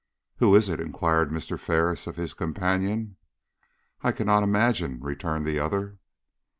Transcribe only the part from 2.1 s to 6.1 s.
his companion. "I cannot imagine," returned the other.